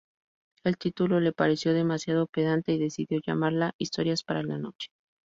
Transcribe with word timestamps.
El 0.63 0.79
título 0.79 1.19
le 1.19 1.31
pareció 1.31 1.75
demasiado 1.75 2.25
pedante 2.25 2.71
y 2.73 2.79
decidió 2.79 3.19
llamarla 3.23 3.75
"Historias 3.77 4.23
para 4.23 4.41
la 4.41 4.57
noche". 4.57 4.87